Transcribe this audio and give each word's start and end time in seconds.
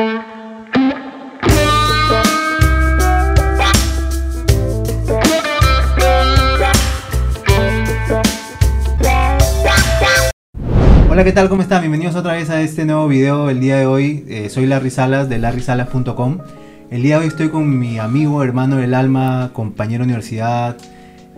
Hola, 0.00 0.14
¿qué 11.22 11.32
tal? 11.32 11.50
¿Cómo 11.50 11.60
están? 11.60 11.82
Bienvenidos 11.82 12.16
otra 12.16 12.32
vez 12.32 12.48
a 12.48 12.62
este 12.62 12.86
nuevo 12.86 13.08
video. 13.08 13.50
El 13.50 13.60
día 13.60 13.76
de 13.76 13.84
hoy 13.84 14.24
eh, 14.28 14.48
soy 14.48 14.64
Larry 14.64 14.88
Salas 14.88 15.28
de 15.28 15.38
larrysalas.com. 15.38 16.38
El 16.90 17.02
día 17.02 17.16
de 17.16 17.24
hoy 17.24 17.28
estoy 17.28 17.50
con 17.50 17.78
mi 17.78 17.98
amigo, 17.98 18.42
hermano 18.42 18.76
del 18.76 18.94
alma, 18.94 19.50
compañero 19.52 20.04
de 20.04 20.06
universidad, 20.06 20.78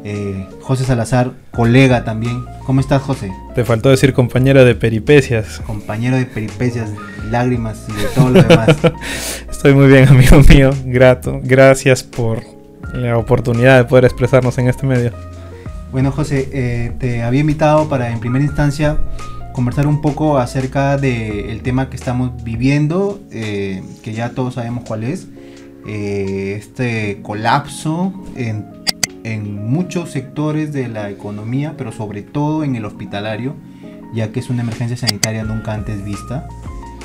eh, 0.05 0.49
José 0.61 0.85
Salazar, 0.85 1.33
colega 1.51 2.05
también. 2.05 2.45
¿Cómo 2.67 2.81
estás, 2.81 3.03
José? 3.03 3.31
Te 3.55 3.65
faltó 3.65 3.91
decir 3.91 4.13
compañero 4.13 4.65
de 4.65 4.75
peripecias. 4.75 5.61
Compañero 5.67 6.17
de 6.17 6.27
peripecias, 6.27 6.91
lágrimas 7.31 7.87
y 7.89 7.93
de 7.93 8.09
todo 8.15 8.31
lo 8.31 8.43
demás. 8.43 8.77
Estoy 9.51 9.75
muy 9.75 9.87
bien, 9.87 10.09
amigo 10.09 10.41
mío. 10.49 10.71
Grato. 10.85 11.41
Gracias 11.43 12.03
por 12.03 12.43
la 12.93 13.17
oportunidad 13.17 13.79
de 13.79 13.85
poder 13.85 14.05
expresarnos 14.05 14.59
en 14.59 14.69
este 14.69 14.87
medio. 14.87 15.13
Bueno, 15.93 16.11
José, 16.11 16.49
eh, 16.53 16.93
te 16.99 17.23
había 17.23 17.41
invitado 17.41 17.89
para 17.89 18.11
en 18.11 18.21
primera 18.21 18.45
instancia 18.45 18.99
conversar 19.53 19.87
un 19.87 20.01
poco 20.01 20.39
acerca 20.39 20.97
del 20.97 21.61
tema 21.63 21.91
que 21.91 21.97
estamos 21.97 22.43
viviendo, 22.43 23.21
eh, 23.31 23.83
que 24.03 24.15
ya 24.15 24.31
todos 24.31 24.55
sabemos 24.55 24.85
cuál 24.87 25.05
es, 25.05 25.29
eh, 25.87 26.57
este 26.59 27.21
colapso 27.23 28.13
en, 28.37 28.65
en, 29.25 29.67
muchos 29.67 30.11
sectores 30.11 30.73
de 30.73 30.89
la 30.89 31.11
economía, 31.11 31.75
pero 31.77 31.93
sobre 31.93 32.23
todo 32.23 32.65
en 32.65 32.77
el 32.77 32.85
hospitalario, 32.85 33.55
ya 34.15 34.33
que 34.33 34.41
es 34.41 34.51
una 34.51 34.63
emergencia 34.63 34.97
sanitaria 34.97 35.45
nunca 35.45 35.75
antes 35.75 36.05
vista. 36.05 36.49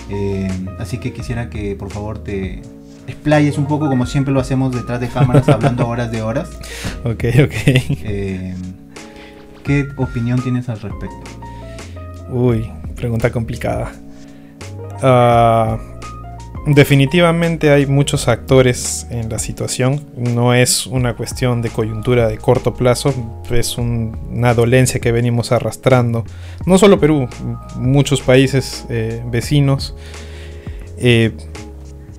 Eh, 0.10 0.50
así 0.80 1.00
que 1.00 1.14
quisiera 1.14 1.50
que 1.50 1.76
por 1.76 1.90
favor 1.90 2.20
te 2.20 2.62
explayes 3.08 3.58
un 3.58 3.66
poco 3.66 3.90
como 3.90 4.06
siempre 4.06 4.34
lo 4.34 4.40
hacemos 4.40 4.74
detrás 4.74 5.00
de 5.02 5.08
cámaras, 5.08 5.48
hablando 5.50 5.88
horas 5.88 6.12
de 6.12 6.22
horas. 6.22 6.50
Ok, 7.04 7.26
ok. 7.44 7.54
¿Qué 9.64 9.86
opinión 9.98 10.42
tienes 10.42 10.70
al 10.70 10.80
respecto? 10.80 11.18
Uy, 12.30 12.70
pregunta 12.96 13.32
complicada. 13.32 13.92
Uh, 15.02 15.97
definitivamente 16.68 17.72
hay 17.72 17.86
muchos 17.86 18.28
actores 18.28 19.08
en 19.10 19.30
la 19.30 19.40
situación. 19.40 20.06
No 20.16 20.54
es 20.54 20.86
una 20.86 21.16
cuestión 21.16 21.62
de 21.62 21.70
coyuntura 21.70 22.28
de 22.28 22.38
corto 22.38 22.74
plazo, 22.74 23.14
es 23.50 23.78
un, 23.78 24.18
una 24.32 24.54
dolencia 24.54 25.00
que 25.00 25.12
venimos 25.12 25.52
arrastrando. 25.52 26.26
No 26.66 26.78
solo 26.78 27.00
Perú, 27.00 27.28
muchos 27.78 28.22
países 28.22 28.86
eh, 28.90 29.22
vecinos. 29.28 29.96
Eh, 30.98 31.32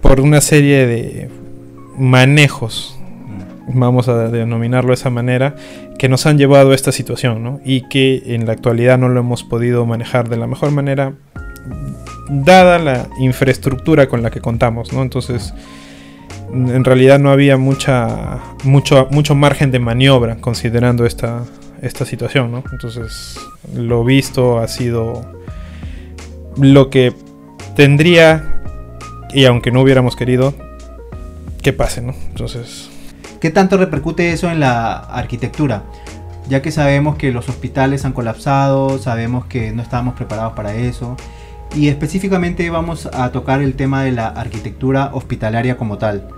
por 0.00 0.20
una 0.20 0.40
serie 0.40 0.86
de 0.86 1.30
manejos, 1.96 2.96
vamos 3.68 4.08
a 4.08 4.28
denominarlo 4.28 4.90
de 4.90 4.94
esa 4.94 5.10
manera, 5.10 5.56
que 5.98 6.08
nos 6.08 6.26
han 6.26 6.38
llevado 6.38 6.70
a 6.70 6.74
esta 6.74 6.92
situación 6.92 7.42
¿no? 7.42 7.60
y 7.64 7.88
que 7.88 8.22
en 8.34 8.46
la 8.46 8.52
actualidad 8.52 8.98
no 8.98 9.08
lo 9.08 9.20
hemos 9.20 9.42
podido 9.42 9.84
manejar 9.84 10.28
de 10.28 10.36
la 10.36 10.46
mejor 10.46 10.70
manera 10.70 11.14
dada 12.28 12.78
la 12.78 13.08
infraestructura 13.18 14.08
con 14.08 14.22
la 14.22 14.30
que 14.30 14.40
contamos. 14.40 14.92
¿no? 14.92 15.02
Entonces, 15.02 15.54
en 16.52 16.84
realidad 16.84 17.18
no 17.18 17.30
había 17.30 17.56
mucha, 17.56 18.38
mucho, 18.64 19.08
mucho 19.10 19.34
margen 19.34 19.70
de 19.70 19.78
maniobra 19.78 20.36
considerando 20.36 21.06
esta, 21.06 21.44
esta 21.82 22.04
situación. 22.04 22.52
¿no? 22.52 22.64
Entonces, 22.72 23.38
lo 23.74 24.04
visto 24.04 24.58
ha 24.58 24.68
sido 24.68 25.22
lo 26.56 26.90
que 26.90 27.12
tendría, 27.76 28.62
y 29.32 29.44
aunque 29.44 29.70
no 29.70 29.82
hubiéramos 29.82 30.16
querido, 30.16 30.54
que 31.62 31.72
pase. 31.72 32.02
¿no? 32.02 32.14
Entonces... 32.30 32.90
¿Qué 33.40 33.50
tanto 33.50 33.76
repercute 33.76 34.32
eso 34.32 34.50
en 34.50 34.58
la 34.58 34.96
arquitectura? 34.96 35.84
Ya 36.48 36.62
que 36.62 36.72
sabemos 36.72 37.16
que 37.16 37.30
los 37.30 37.48
hospitales 37.48 38.04
han 38.04 38.12
colapsado, 38.12 38.98
sabemos 38.98 39.46
que 39.46 39.70
no 39.70 39.82
estábamos 39.82 40.14
preparados 40.14 40.54
para 40.54 40.74
eso. 40.74 41.16
Y 41.76 41.88
específicamente 41.88 42.68
vamos 42.70 43.06
a 43.12 43.30
tocar 43.30 43.62
el 43.62 43.74
tema 43.74 44.02
de 44.02 44.12
la 44.12 44.28
arquitectura 44.28 45.10
hospitalaria 45.12 45.76
como 45.76 45.98
tal. 45.98 46.28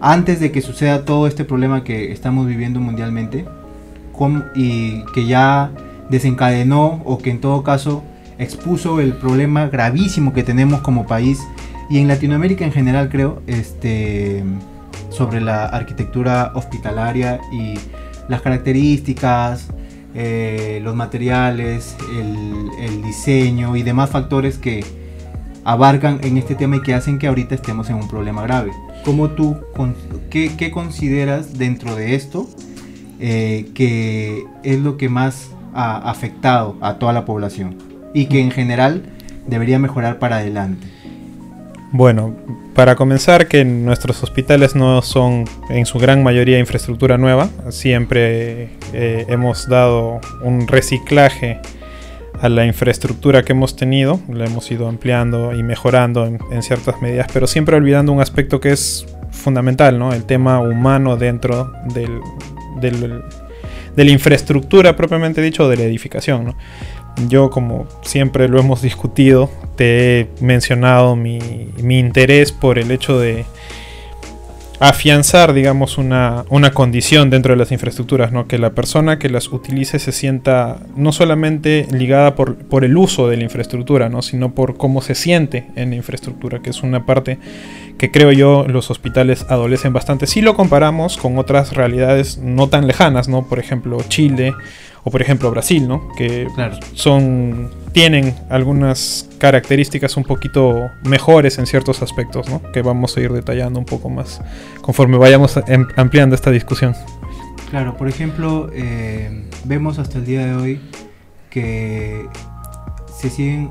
Antes 0.00 0.40
de 0.40 0.52
que 0.52 0.62
suceda 0.62 1.04
todo 1.04 1.26
este 1.26 1.44
problema 1.44 1.84
que 1.84 2.12
estamos 2.12 2.46
viviendo 2.46 2.80
mundialmente 2.80 3.44
y 4.54 5.04
que 5.14 5.26
ya 5.26 5.70
desencadenó 6.08 7.02
o 7.04 7.18
que 7.18 7.30
en 7.30 7.40
todo 7.40 7.62
caso 7.62 8.02
expuso 8.38 9.00
el 9.00 9.12
problema 9.14 9.68
gravísimo 9.68 10.32
que 10.32 10.42
tenemos 10.42 10.80
como 10.80 11.06
país 11.06 11.40
y 11.90 11.98
en 11.98 12.08
Latinoamérica 12.08 12.64
en 12.64 12.72
general 12.72 13.08
creo, 13.08 13.42
este 13.46 14.44
sobre 15.10 15.40
la 15.40 15.64
arquitectura 15.66 16.52
hospitalaria 16.54 17.40
y 17.50 17.74
las 18.28 18.42
características, 18.42 19.68
eh, 20.20 20.80
los 20.82 20.96
materiales, 20.96 21.96
el, 22.10 23.02
diseño 23.04 23.76
y 23.76 23.84
demás 23.84 24.10
factores 24.10 24.58
que 24.58 24.84
abarcan 25.62 26.18
en 26.24 26.36
este 26.36 26.56
tema 26.56 26.76
y 26.76 26.82
que 26.82 26.92
hacen 26.92 27.20
que 27.20 27.28
ahorita 27.28 27.54
estemos 27.54 27.88
en 27.88 27.96
un 27.96 28.08
problema 28.08 28.42
grave. 28.42 28.72
¿Cómo 29.04 29.30
tú, 29.30 29.56
qué, 30.28 30.70
consideras 30.72 31.56
dentro 31.56 31.94
de 31.94 32.16
esto 32.16 32.48
eh, 33.20 33.70
que 33.74 34.44
es 34.64 34.80
lo 34.80 34.96
que 34.96 35.08
más 35.08 35.52
ha 35.72 36.10
afectado 36.10 36.76
a 36.80 36.94
toda 36.94 37.12
la 37.12 37.24
población 37.24 37.76
y 38.12 38.26
que 38.26 38.40
en 38.40 38.50
general 38.50 39.04
debería 39.46 39.78
mejorar 39.78 40.18
para 40.18 40.38
adelante? 40.38 40.88
Bueno, 41.90 42.36
para 42.74 42.96
comenzar, 42.96 43.48
que 43.48 43.64
nuestros 43.64 44.22
hospitales 44.22 44.74
no 44.74 45.00
son 45.00 45.46
en 45.70 45.86
su 45.86 45.98
gran 45.98 46.22
mayoría 46.22 46.58
infraestructura 46.58 47.16
nueva. 47.16 47.48
Siempre 47.70 48.70
eh, 48.92 49.24
hemos 49.28 49.68
dado 49.68 50.20
un 50.42 50.68
reciclaje 50.68 51.60
a 52.40 52.48
la 52.50 52.66
infraestructura 52.66 53.42
que 53.42 53.52
hemos 53.52 53.74
tenido. 53.74 54.20
La 54.30 54.44
hemos 54.44 54.70
ido 54.70 54.86
ampliando 54.86 55.54
y 55.54 55.62
mejorando 55.62 56.26
en, 56.26 56.62
ciertas 56.62 57.00
medidas, 57.00 57.28
pero 57.32 57.46
siempre 57.46 57.76
olvidando 57.76 58.12
un 58.12 58.20
aspecto 58.20 58.60
que 58.60 58.70
es 58.70 59.06
fundamental, 59.30 59.98
¿no? 59.98 60.12
El 60.12 60.24
tema 60.24 60.60
humano 60.60 61.16
dentro 61.16 61.72
del, 61.94 62.20
de 62.80 64.04
la 64.04 64.10
infraestructura 64.10 64.94
propiamente 64.94 65.40
dicho 65.40 65.68
de 65.68 65.76
la 65.78 65.84
edificación, 65.84 66.54
yo 67.26 67.50
como 67.50 67.86
siempre 68.02 68.48
lo 68.48 68.60
hemos 68.60 68.82
discutido, 68.82 69.50
te 69.78 70.20
he 70.20 70.28
mencionado 70.40 71.14
mi, 71.14 71.38
interés 71.78 72.50
por 72.50 72.80
el 72.80 72.90
hecho 72.90 73.20
de 73.20 73.44
afianzar, 74.80 75.52
digamos, 75.52 75.98
una, 75.98 76.44
condición 76.74 77.30
dentro 77.30 77.52
de 77.52 77.58
las 77.58 77.70
infraestructuras, 77.70 78.32
¿no? 78.32 78.48
que 78.48 78.58
la 78.58 78.70
persona 78.70 79.20
que 79.20 79.28
las 79.28 79.52
utilice 79.52 80.00
se 80.00 80.10
sienta 80.10 80.80
no 80.96 81.12
solamente 81.12 81.86
ligada 81.92 82.34
por, 82.34 82.56
por, 82.56 82.84
el 82.84 82.96
uso 82.96 83.28
de 83.28 83.36
la 83.36 83.44
infraestructura, 83.44 84.08
¿no? 84.08 84.20
sino 84.20 84.52
por 84.52 84.76
cómo 84.76 85.00
se 85.00 85.14
siente 85.14 85.66
en 85.76 85.90
la 85.90 85.96
infraestructura, 85.96 86.58
que 86.58 86.70
es 86.70 86.82
una 86.82 87.06
parte 87.06 87.38
que 87.98 88.10
creo 88.10 88.32
yo 88.32 88.66
los 88.68 88.90
hospitales 88.90 89.46
adolecen 89.48 89.92
bastante. 89.92 90.26
Si 90.26 90.40
lo 90.40 90.54
comparamos 90.54 91.16
con 91.18 91.38
otras 91.38 91.74
realidades 91.74 92.38
no 92.38 92.68
tan 92.68 92.88
lejanas, 92.88 93.28
¿no? 93.28 93.48
por 93.48 93.60
ejemplo 93.60 93.98
Chile, 94.08 94.54
o 95.04 95.10
por 95.10 95.22
ejemplo 95.22 95.50
Brasil, 95.50 95.88
¿no? 95.88 96.08
Que 96.16 96.46
son 96.94 97.70
tienen 97.98 98.32
algunas 98.48 99.28
características 99.38 100.16
un 100.16 100.22
poquito 100.22 100.88
mejores 101.02 101.58
en 101.58 101.66
ciertos 101.66 102.00
aspectos, 102.00 102.48
¿no? 102.48 102.62
Que 102.70 102.80
vamos 102.80 103.16
a 103.16 103.20
ir 103.20 103.32
detallando 103.32 103.80
un 103.80 103.84
poco 103.84 104.08
más 104.08 104.40
conforme 104.82 105.18
vayamos 105.18 105.58
em, 105.66 105.84
ampliando 105.96 106.36
esta 106.36 106.52
discusión. 106.52 106.94
Claro, 107.70 107.96
por 107.96 108.06
ejemplo, 108.06 108.70
eh, 108.72 109.48
vemos 109.64 109.98
hasta 109.98 110.18
el 110.18 110.26
día 110.26 110.46
de 110.46 110.54
hoy 110.54 110.80
que 111.50 112.28
se 113.20 113.30
siguen 113.30 113.70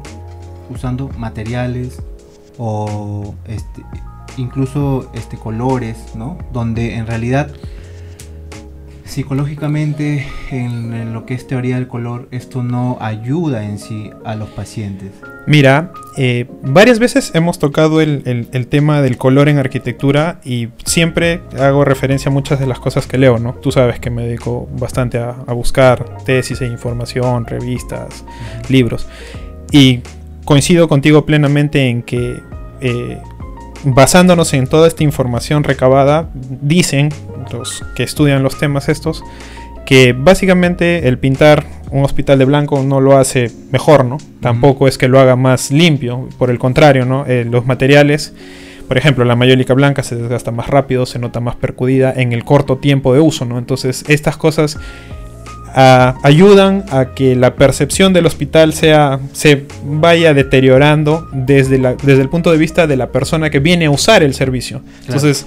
usando 0.69 1.07
materiales 1.17 2.03
o 2.57 3.33
este, 3.47 3.81
incluso 4.35 5.09
este, 5.13 5.37
colores, 5.37 6.15
¿no? 6.15 6.37
Donde 6.51 6.95
en 6.95 7.07
realidad 7.07 7.49
psicológicamente 9.07 10.27
en, 10.51 11.13
lo 11.13 11.25
que 11.25 11.33
es 11.33 11.47
teoría 11.47 11.75
del 11.75 11.87
color, 11.87 12.27
esto 12.31 12.63
no 12.63 12.97
ayuda 12.99 13.63
en 13.63 13.79
sí 13.79 14.11
a 14.25 14.35
los 14.35 14.49
pacientes. 14.49 15.11
Mira, 15.47 15.91
eh, 16.17 16.45
varias 16.61 16.99
veces 16.99 17.31
hemos 17.33 17.57
tocado 17.57 18.01
el, 18.01 18.47
el, 18.51 18.67
tema 18.67 19.01
del 19.01 19.17
color 19.17 19.47
en 19.47 19.57
arquitectura 19.57 20.41
y 20.43 20.67
siempre 20.85 21.41
hago 21.57 21.85
referencia 21.85 22.29
a 22.29 22.33
muchas 22.33 22.59
de 22.59 22.67
las 22.67 22.79
cosas 22.79 23.07
que 23.07 23.17
leo, 23.17 23.39
¿no? 23.39 23.53
Tú 23.53 23.71
sabes 23.71 23.99
que 23.99 24.09
me 24.09 24.23
dedico 24.23 24.67
bastante 24.77 25.17
a, 25.19 25.29
a 25.47 25.53
buscar 25.53 26.17
tesis 26.25 26.61
e 26.61 26.67
información, 26.67 27.45
revistas, 27.45 28.25
libros. 28.67 29.07
Y 29.71 30.01
coincido 30.43 30.87
contigo 30.87 31.25
plenamente 31.25 31.89
en 31.89 32.03
que 32.03 32.41
eh, 32.81 33.17
basándonos 33.83 34.53
en 34.53 34.67
toda 34.67 34.87
esta 34.87 35.03
información 35.03 35.63
recabada, 35.63 36.29
dicen 36.33 37.09
los 37.51 37.83
que 37.95 38.03
estudian 38.03 38.43
los 38.43 38.57
temas 38.57 38.89
estos, 38.89 39.23
que 39.85 40.13
básicamente 40.13 41.07
el 41.07 41.17
pintar 41.17 41.65
un 41.91 42.03
hospital 42.03 42.37
de 42.39 42.45
blanco 42.45 42.83
no 42.83 42.99
lo 42.99 43.17
hace 43.17 43.49
mejor, 43.71 44.03
¿no? 44.03 44.17
Tampoco 44.41 44.87
es 44.87 44.97
que 44.97 45.07
lo 45.07 45.19
haga 45.19 45.35
más 45.35 45.71
limpio, 45.71 46.27
por 46.37 46.49
el 46.49 46.59
contrario, 46.59 47.05
¿no? 47.05 47.25
Eh, 47.25 47.45
los 47.49 47.65
materiales 47.65 48.33
Por 48.87 48.97
ejemplo, 48.97 49.25
la 49.25 49.35
mayólica 49.35 49.73
blanca 49.73 50.01
se 50.01 50.15
desgasta 50.15 50.51
más 50.51 50.67
rápido, 50.67 51.05
se 51.05 51.19
nota 51.19 51.41
más 51.41 51.55
percudida 51.55 52.13
en 52.15 52.31
el 52.31 52.45
corto 52.45 52.77
tiempo 52.77 53.13
de 53.13 53.19
uso, 53.19 53.43
¿no? 53.45 53.57
Entonces, 53.57 54.05
estas 54.07 54.37
cosas 54.37 54.77
ah, 55.75 56.15
ayudan 56.23 56.85
a 56.89 57.13
que 57.13 57.35
la 57.35 57.55
percepción 57.55 58.13
del 58.13 58.25
hospital 58.25 58.71
sea, 58.73 59.19
se 59.33 59.65
vaya 59.83 60.33
deteriorando 60.33 61.27
desde, 61.33 61.79
la, 61.79 61.95
desde 61.95 62.21
el 62.21 62.29
punto 62.29 62.49
de 62.51 62.57
vista 62.57 62.87
de 62.87 62.95
la 62.95 63.11
persona 63.11 63.49
que 63.49 63.59
viene 63.59 63.85
a 63.87 63.91
usar 63.91 64.23
el 64.23 64.33
servicio. 64.33 64.81
Entonces, 65.05 65.45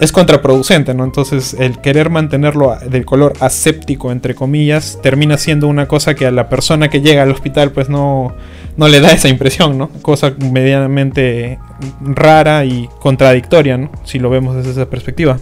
es 0.00 0.12
contraproducente, 0.12 0.94
¿no? 0.94 1.04
Entonces 1.04 1.54
el 1.58 1.80
querer 1.80 2.10
mantenerlo 2.10 2.76
del 2.76 3.04
color 3.04 3.34
aséptico, 3.40 4.10
entre 4.10 4.34
comillas, 4.34 4.98
termina 5.02 5.38
siendo 5.38 5.68
una 5.68 5.86
cosa 5.86 6.14
que 6.14 6.26
a 6.26 6.30
la 6.30 6.48
persona 6.48 6.88
que 6.88 7.00
llega 7.00 7.22
al 7.22 7.30
hospital 7.30 7.70
pues 7.70 7.88
no, 7.88 8.34
no 8.76 8.88
le 8.88 9.00
da 9.00 9.12
esa 9.12 9.28
impresión, 9.28 9.78
¿no? 9.78 9.88
Cosa 10.02 10.34
medianamente 10.38 11.58
rara 12.00 12.64
y 12.64 12.88
contradictoria, 13.00 13.76
¿no? 13.76 13.90
Si 14.04 14.18
lo 14.18 14.30
vemos 14.30 14.56
desde 14.56 14.72
esa 14.72 14.90
perspectiva. 14.90 15.38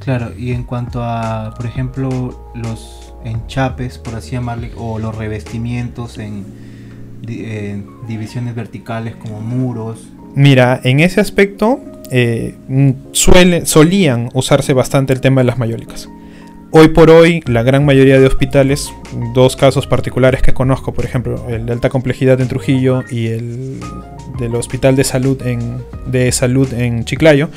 Claro, 0.00 0.32
y 0.36 0.52
en 0.52 0.64
cuanto 0.64 1.04
a, 1.04 1.54
por 1.56 1.66
ejemplo, 1.66 2.50
los 2.54 3.12
enchapes, 3.24 3.98
por 3.98 4.14
así 4.14 4.32
llamarle, 4.32 4.72
o 4.76 4.98
los 4.98 5.14
revestimientos 5.14 6.18
en 6.18 6.46
eh, 7.28 7.82
divisiones 8.08 8.54
verticales 8.54 9.14
como 9.14 9.40
muros. 9.40 10.08
Mira, 10.34 10.80
en 10.82 11.00
ese 11.00 11.20
aspecto 11.20 11.80
eh, 12.10 12.54
suele, 13.12 13.66
solían 13.66 14.30
usarse 14.34 14.72
bastante 14.72 15.12
el 15.12 15.20
tema 15.20 15.40
de 15.40 15.46
las 15.46 15.58
mayólicas. 15.58 16.08
Hoy 16.72 16.88
por 16.88 17.10
hoy, 17.10 17.42
la 17.46 17.64
gran 17.64 17.84
mayoría 17.84 18.20
de 18.20 18.26
hospitales, 18.26 18.92
dos 19.34 19.56
casos 19.56 19.88
particulares 19.88 20.40
que 20.40 20.54
conozco, 20.54 20.94
por 20.94 21.04
ejemplo, 21.04 21.44
el 21.48 21.66
de 21.66 21.72
alta 21.72 21.88
complejidad 21.88 22.40
en 22.40 22.46
Trujillo 22.46 23.02
y 23.10 23.26
el 23.26 23.80
del 24.38 24.54
Hospital 24.54 24.94
de 24.94 25.02
Salud 25.02 25.44
en, 25.44 25.78
de 26.06 26.30
salud 26.30 26.72
en 26.72 27.04
Chiclayo, 27.04 27.48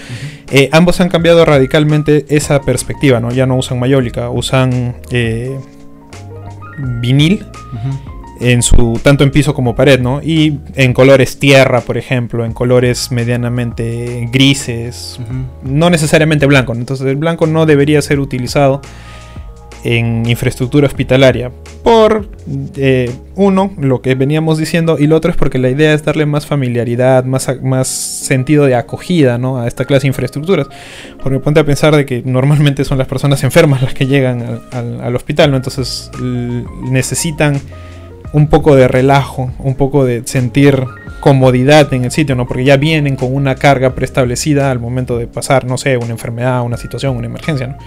eh, 0.52 0.70
ambos 0.72 1.00
han 1.00 1.10
cambiado 1.10 1.46
radicalmente 1.46 2.26
esa 2.30 2.62
perspectiva, 2.62 3.20
¿no? 3.20 3.32
Ya 3.32 3.46
no 3.46 3.56
usan 3.56 3.80
mayólica, 3.80 4.32
usan 4.32 4.96
eh, 5.12 5.56
vinil 7.00 7.46
en 8.44 8.62
su 8.62 9.00
tanto 9.02 9.24
en 9.24 9.32
piso 9.32 9.54
como 9.54 9.76
pared, 9.76 10.00
¿no? 10.00 10.22
Y 10.22 10.60
en 10.76 10.94
colores 10.94 11.40
tierra, 11.40 11.82
por 11.82 11.98
ejemplo, 11.98 12.46
en 12.46 12.54
colores 12.54 13.12
medianamente 13.12 14.28
grises, 14.32 15.20
no 15.64 15.90
necesariamente 15.90 16.46
blanco. 16.46 16.74
Entonces 16.74 17.08
el 17.08 17.16
blanco 17.16 17.48
no 17.48 17.66
debería 17.66 18.02
ser 18.02 18.20
utilizado 18.20 18.82
en 19.86 20.26
infraestructura 20.30 20.88
hospitalaria. 20.88 21.52
Por 21.84 22.30
eh, 22.76 23.12
uno, 23.36 23.74
lo 23.78 24.02
que 24.02 24.16
veníamos 24.16 24.58
diciendo, 24.58 24.98
y 25.00 25.08
lo 25.08 25.16
otro 25.16 25.32
es 25.32 25.38
porque 25.38 25.58
la 25.58 25.70
idea 25.70 25.94
es 25.94 26.04
darle 26.04 26.26
más 26.26 26.46
familiaridad, 26.46 27.26
más, 27.26 27.50
más 27.62 27.88
sentido 27.88 28.66
de 28.66 28.76
acogida 28.76 29.38
¿no? 29.38 29.60
a 29.60 29.68
esta 29.68 29.86
clase 29.86 30.04
de 30.04 30.10
infraestructuras. 30.10 30.68
Porque 31.22 31.40
ponte 31.40 31.60
a 31.60 31.66
pensar 31.66 31.96
de 31.96 32.06
que 32.06 32.24
normalmente 32.26 32.84
son 32.84 32.98
las 32.98 33.08
personas 33.08 33.44
enfermas 33.44 33.82
las 33.82 33.94
que 33.94 34.06
llegan 34.06 34.62
al, 34.72 35.02
al 35.02 35.16
hospital, 35.16 35.52
¿no? 35.52 35.58
Entonces 35.58 36.10
necesitan 36.90 37.60
un 38.34 38.48
poco 38.48 38.76
de 38.76 38.88
relajo, 38.88 39.52
un 39.60 39.76
poco 39.76 40.06
de 40.06 40.24
sentir 40.26 40.84
comodidad 41.20 41.94
en 41.94 42.04
el 42.04 42.12
sitio, 42.12 42.36
¿no? 42.36 42.46
Porque 42.48 42.66
ya 42.66 42.76
vienen 42.76 43.16
con 43.16 43.34
una 43.34 43.56
carga 43.56 43.96
preestablecida 43.96 44.72
al 44.72 44.80
momento 44.80 45.18
de 45.18 45.26
pasar, 45.26 45.64
no 45.64 45.78
sé, 45.78 45.96
una 45.96 46.10
enfermedad, 46.10 46.64
una 46.64 46.76
situación, 46.76 47.16
una 47.16 47.28
emergencia, 47.28 47.68
¿no? 47.68 47.78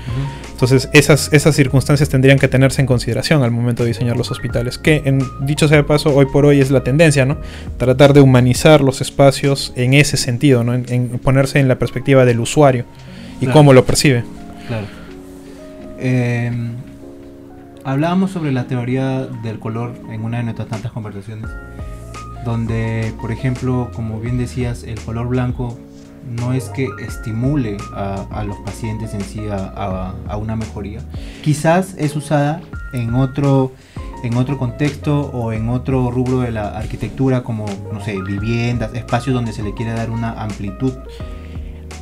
Entonces, 0.52 0.88
esas, 0.94 1.30
esas 1.34 1.54
circunstancias 1.54 2.08
tendrían 2.08 2.38
que 2.38 2.48
tenerse 2.48 2.80
en 2.80 2.86
consideración 2.86 3.42
al 3.42 3.50
momento 3.50 3.82
de 3.82 3.88
diseñar 3.88 4.16
los 4.16 4.30
hospitales, 4.30 4.78
que 4.78 5.02
en 5.04 5.22
dicho 5.42 5.68
sea 5.68 5.76
de 5.76 5.84
paso, 5.84 6.14
hoy 6.14 6.24
por 6.26 6.46
hoy 6.46 6.60
es 6.60 6.70
la 6.70 6.82
tendencia, 6.82 7.26
¿no? 7.26 7.36
Tratar 7.76 8.14
de 8.14 8.22
humanizar 8.22 8.80
los 8.80 9.02
espacios 9.02 9.74
en 9.76 9.92
ese 9.92 10.16
sentido, 10.16 10.64
¿no? 10.64 10.72
En, 10.72 11.18
ponerse 11.22 11.58
en 11.58 11.68
la 11.68 11.78
perspectiva 11.78 12.24
del 12.24 12.40
usuario 12.40 12.86
y 13.40 13.48
cómo 13.48 13.74
lo 13.74 13.84
percibe. 13.84 14.24
Claro. 14.66 14.86
Eh, 15.98 16.52
hablábamos 17.86 18.32
sobre 18.32 18.50
la 18.50 18.66
teoría 18.66 19.26
del 19.26 19.60
color 19.60 19.94
en 20.10 20.24
una 20.24 20.38
de 20.38 20.42
nuestras 20.42 20.68
tantas 20.68 20.90
conversaciones, 20.90 21.48
donde, 22.44 23.14
por 23.20 23.30
ejemplo, 23.30 23.90
como 23.94 24.18
bien 24.18 24.38
decías, 24.38 24.82
el 24.82 24.98
color 25.00 25.28
blanco 25.28 25.78
no 26.28 26.52
es 26.52 26.68
que 26.68 26.88
estimule 27.00 27.76
a, 27.94 28.42
los 28.44 28.56
pacientes 28.58 29.14
en 29.14 29.20
sí 29.20 29.46
a, 29.48 30.36
una 30.36 30.56
mejoría. 30.56 30.98
Quizás 31.44 31.94
es 31.96 32.16
usada 32.16 32.60
en 32.92 33.14
otro, 33.14 33.72
en 34.24 34.36
otro 34.36 34.58
contexto 34.58 35.30
o 35.32 35.52
en 35.52 35.68
otro 35.68 36.10
rubro 36.10 36.40
de 36.40 36.50
la 36.50 36.76
arquitectura, 36.76 37.44
como, 37.44 37.66
no 37.92 38.04
sé, 38.04 38.20
viviendas, 38.20 38.94
espacios 38.94 39.32
donde 39.32 39.52
se 39.52 39.62
le 39.62 39.74
quiere 39.74 39.92
dar 39.92 40.10
una 40.10 40.32
amplitud. 40.32 40.92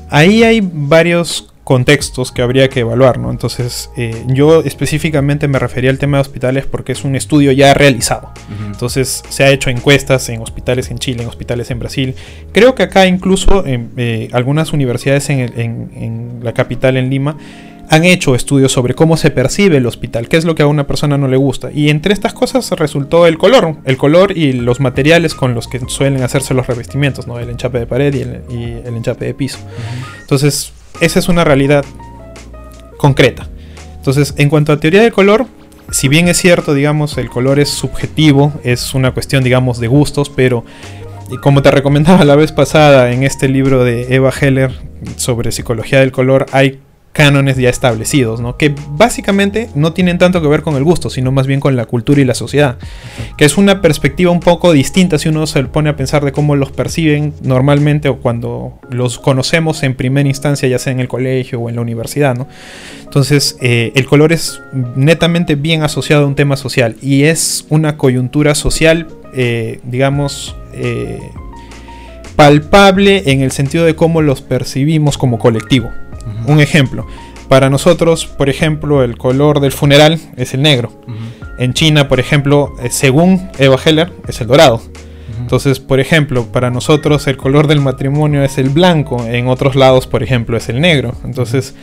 Ahí 0.09 0.45
hay 0.45 0.63
varios 0.63 1.54
contextos 1.65 2.31
que 2.31 2.43
habría 2.43 2.69
que 2.69 2.81
evaluar, 2.81 3.19
¿no? 3.19 3.31
Entonces, 3.31 3.91
eh, 3.97 4.25
yo 4.29 4.63
específicamente 4.63 5.49
me 5.49 5.59
refería 5.59 5.91
al 5.91 5.99
tema 5.99 6.19
de 6.19 6.21
hospitales 6.21 6.67
porque 6.67 6.93
es 6.93 7.05
un 7.05 7.17
estudio 7.17 7.53
ya 7.53 7.73
realizado. 7.75 8.31
Entonces, 8.67 9.23
se 9.29 9.45
ha 9.45 9.51
hecho 9.51 9.71
encuestas 9.71 10.29
en 10.29 10.43
hospitales 10.43 10.91
en 10.91 10.99
Chile, 10.99 11.23
en 11.23 11.29
hospitales 11.29 11.71
en 11.71 11.79
Brasil. 11.79 12.15
Creo 12.53 12.75
que 12.75 12.83
acá 12.83 13.07
incluso 13.07 13.67
en 13.67 13.91
eh, 13.97 14.29
algunas 14.33 14.73
universidades 14.73 15.31
en, 15.31 15.41
en 15.41 16.41
la 16.43 16.53
capital, 16.53 16.99
en 16.99 17.09
Lima, 17.09 17.37
han 17.89 18.05
hecho 18.05 18.35
estudios 18.35 18.73
sobre 18.73 18.95
cómo 18.95 19.17
se 19.17 19.31
percibe 19.31 19.77
el 19.77 19.87
hospital, 19.87 20.29
qué 20.29 20.37
es 20.37 20.45
lo 20.45 20.55
que 20.55 20.63
a 20.63 20.67
una 20.67 20.87
persona 20.87 21.19
no 21.19 21.29
le 21.29 21.37
gusta. 21.37 21.71
Y 21.73 21.91
entre 21.91 22.13
estas 22.13 22.33
cosas 22.33 22.71
resultó 22.73 23.27
el 23.27 23.39
color, 23.39 23.77
el 23.85 23.97
color 23.97 24.37
y 24.37 24.53
los 24.53 24.81
materiales 24.81 25.35
con 25.35 25.55
los 25.55 25.69
que 25.69 25.81
suelen 25.89 26.23
hacerse 26.23 26.55
los 26.55 26.67
revestimientos, 26.67 27.27
¿no? 27.27 27.39
el 27.39 27.51
enchape 27.51 27.79
de 27.79 27.87
pared 27.87 28.15
y 28.15 28.23
el, 28.23 28.97
enchape 28.97 29.27
de 29.27 29.35
piso. 29.35 29.59
Entonces, 30.21 30.73
esa 31.01 31.19
es 31.19 31.29
una 31.29 31.45
realidad 31.45 31.85
concreta. 32.97 33.49
Entonces, 33.97 34.35
en 34.37 34.49
cuanto 34.49 34.73
a 34.73 34.79
teoría 34.79 35.03
del 35.03 35.13
color, 35.13 35.47
si 35.91 36.09
bien 36.09 36.29
es 36.29 36.39
cierto, 36.39 36.75
digamos, 36.75 37.19
el 37.19 37.29
color 37.29 37.59
es 37.61 37.69
subjetivo, 37.69 38.53
es 38.65 38.95
una 38.95 39.13
cuestión, 39.13 39.45
digamos, 39.45 39.79
de 39.79 39.87
gustos, 39.87 40.31
pero 40.31 40.65
como 41.43 41.63
te 41.63 41.71
recomendaba 41.71 42.25
la 42.25 42.37
vez 42.37 42.53
pasada 42.53 43.13
en 43.13 43.23
este 43.23 43.49
libro 43.49 43.85
de 43.85 44.15
Eva 44.15 44.33
Heller 44.39 44.73
sobre 45.17 45.53
psicología 45.53 46.01
del 46.01 46.13
color, 46.13 46.47
hay 46.53 46.81
cánones 47.15 47.57
ya 47.57 47.71
establecidos, 47.71 48.41
¿no? 48.41 48.57
Que 48.57 48.75
básicamente 48.89 49.71
no 49.77 49.93
tienen 49.93 50.19
tanto 50.19 50.43
que 50.43 50.49
ver 50.49 50.63
con 50.63 50.75
el 50.75 50.83
gusto, 50.83 51.11
sino 51.11 51.31
más 51.31 51.47
bien 51.47 51.61
con 51.61 51.77
la 51.77 51.87
cultura 51.87 52.21
y 52.21 52.25
la 52.25 52.35
sociedad. 52.35 52.77
Que 53.39 53.45
es 53.45 53.57
una 53.57 53.81
perspectiva 53.81 54.33
un 54.33 54.41
poco 54.41 54.73
distinta 54.73 55.17
si 55.17 55.29
uno 55.29 55.47
se 55.47 55.63
pone 55.63 55.91
a 55.91 55.97
pensar 55.97 56.25
de 56.25 56.33
cómo 56.33 56.57
los 56.57 56.73
perciben 56.73 57.33
normalmente 57.41 58.09
o 58.09 58.17
cuando 58.17 58.81
los 58.91 59.21
conocemos 59.21 59.85
en 59.85 59.95
primera 59.95 60.29
instancia, 60.29 60.69
ya 60.69 60.81
sea 60.81 60.93
en 60.93 60.99
el 60.99 61.07
colegio 61.07 61.61
o 61.61 61.69
en 61.69 61.77
la 61.77 61.83
universidad, 61.83 62.35
¿no? 62.37 62.49
Entonces, 63.05 63.57
eh, 63.63 63.93
el 63.95 64.07
color 64.07 64.33
es 64.33 64.61
netamente 64.97 65.55
bien 65.55 65.85
asociado 65.85 66.25
a 66.25 66.27
un 66.27 66.35
tema 66.35 66.57
social 66.57 66.97
y 67.01 67.23
es 67.23 67.65
una 67.69 67.97
coyuntura 67.97 68.57
social, 68.57 69.07
eh, 69.37 69.79
digamos, 69.85 70.57
eh, 70.73 71.21
palpable 72.35 73.23
en 73.27 73.41
el 73.41 73.53
sentido 73.53 73.85
de 73.85 73.95
cómo 73.95 74.21
los 74.21 74.43
percibimos 74.43 75.17
como 75.17 75.39
colectivo. 75.39 75.93
Un 76.47 76.61
ejemplo. 76.61 77.07
Para 77.49 77.71
nosotros, 77.71 78.27
por 78.27 78.49
ejemplo, 78.49 79.05
el 79.05 79.17
color 79.19 79.61
del 79.61 79.73
funeral 79.73 80.19
es 80.37 80.55
el 80.55 80.63
negro. 80.63 80.93
En 81.59 81.73
China, 81.73 82.09
por 82.09 82.19
ejemplo, 82.19 82.75
eh, 82.83 82.89
según 82.91 83.49
Eva 83.59 83.77
Heller, 83.85 84.13
es 84.27 84.41
el 84.41 84.47
dorado. 84.47 84.81
Entonces, 85.41 85.79
por 85.79 86.01
ejemplo, 86.01 86.47
para 86.47 86.71
nosotros 86.71 87.27
el 87.27 87.37
color 87.37 87.67
del 87.67 87.81
matrimonio 87.81 88.43
es 88.45 88.57
el 88.59 88.71
blanco. 88.71 89.25
En 89.27 89.47
otros 89.49 89.77
lados, 89.77 90.07
por 90.07 90.23
ejemplo, 90.23 90.57
es 90.57 90.69
el 90.69 90.81
negro. 90.81 91.15
Entonces, 91.23 91.75